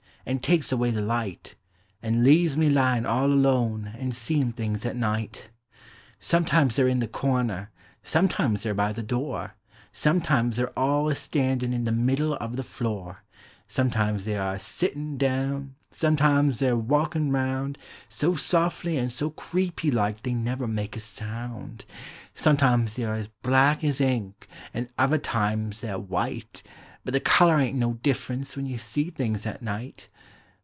and 0.23 0.43
takes 0.43 0.71
away 0.71 0.91
(he 0.91 0.97
light, 0.97 1.55
An' 2.03 2.23
leaves 2.23 2.55
me 2.55 2.69
lyiu' 2.69 3.07
all 3.09 3.25
alone 3.25 3.87
an' 3.97 4.11
seem' 4.11 4.53
things 4.53 4.85
at 4.85 4.95
night! 4.95 5.49
Sometimes 6.19 6.75
they're 6.75 6.87
in 6.87 6.99
the 6.99 7.07
corner, 7.07 7.71
sometimes 8.03 8.61
they 8.61 8.69
're 8.69 8.75
by 8.75 8.93
the 8.93 9.01
door, 9.01 9.55
Sometimes 9.91 10.57
they 10.57 10.63
'ie 10.63 10.67
all 10.77 11.09
a 11.09 11.15
standin' 11.15 11.73
in 11.73 11.85
the 11.85 11.91
middle 11.91 12.37
uv 12.37 12.55
the 12.55 12.61
floor; 12.63 13.23
Sometimes 13.67 14.25
they 14.25 14.37
are 14.37 14.53
a 14.53 14.59
si 14.59 14.85
It 14.85 14.95
in' 14.95 15.17
down, 15.17 15.73
sometimes 15.89 16.59
they 16.59 16.69
're 16.71 16.77
walkin' 16.77 17.31
round 17.31 17.79
So 18.07 18.35
softly 18.35 18.99
an' 18.99 19.09
so 19.09 19.31
creepylike 19.31 20.21
they 20.21 20.35
never 20.35 20.67
make 20.67 20.95
a 20.95 20.99
sound! 20.99 21.79
Digitized 21.79 21.87
by 21.87 21.89
Google 21.89 21.89
FOR 21.89 22.43
CHILDREN. 22.43 22.43
163 22.43 22.43
Sometimes 22.43 22.93
they 22.95 23.03
are 23.03 23.15
as 23.15 23.29
blaik 23.43 23.83
as 23.83 23.99
ink, 23.99 24.47
an' 24.71 24.89
other 24.99 25.17
times 25.17 25.81
thev 25.81 25.95
're 25.95 25.97
white— 25.99 26.61
Hut 27.03 27.13
the 27.13 27.19
color 27.19 27.57
ain't 27.59 27.79
no 27.79 27.93
difference 27.93 28.55
when 28.55 28.67
you 28.67 28.77
set* 28.77 29.15
things 29.15 29.47
at 29.47 29.63
night! 29.63 30.07